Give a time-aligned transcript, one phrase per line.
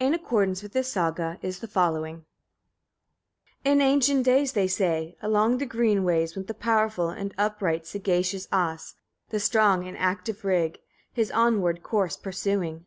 [0.00, 2.24] In accordance with this Saga is the following:
[3.64, 3.74] 1.
[3.74, 8.48] In ancient days, they say, along the green ways went the powerful and upright sagacious
[8.50, 8.94] As,
[9.28, 10.80] the strong and active Rig,
[11.12, 12.86] his onward course pursuing.